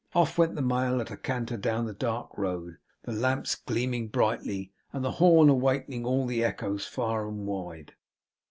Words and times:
Off 0.15 0.35
went 0.35 0.55
the 0.55 0.63
mail 0.63 0.99
at 0.99 1.11
a 1.11 1.15
canter 1.15 1.57
down 1.57 1.85
the 1.85 1.93
dark 1.93 2.35
road; 2.35 2.79
the 3.03 3.11
lamps 3.11 3.53
gleaming 3.53 4.07
brightly, 4.07 4.71
and 4.91 5.05
the 5.05 5.11
horn 5.21 5.47
awakening 5.47 6.07
all 6.07 6.25
the 6.25 6.43
echoes, 6.43 6.87
far 6.87 7.27
and 7.27 7.45
wide. 7.45 7.93